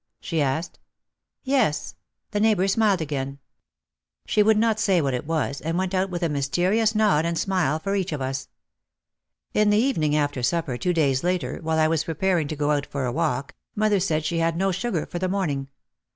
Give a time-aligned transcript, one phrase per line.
[0.19, 0.79] she asked.
[1.43, 1.93] "Yes,"
[2.31, 3.37] the neighbour smiled again.
[4.25, 7.37] She would not say what it was and went out with a mysterious nod and
[7.37, 8.47] smile for each of us.
[9.53, 12.87] In the evening after supper, two days later, while I was preparing to go out
[12.87, 15.69] for a walk, mother said she had no sugar for the morning.